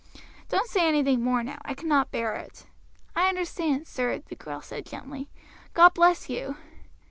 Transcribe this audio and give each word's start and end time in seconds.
Don't 0.49 0.67
say 0.67 0.87
anything 0.87 1.23
more 1.23 1.43
now, 1.43 1.59
I 1.63 1.75
cannot 1.75 2.09
bear 2.09 2.33
it." 2.33 2.65
"I 3.15 3.29
understand, 3.29 3.85
sir," 3.85 4.17
the 4.17 4.35
girl 4.35 4.59
said 4.59 4.87
gently. 4.87 5.29
"God 5.75 5.93
bless 5.93 6.27
you!" 6.27 6.57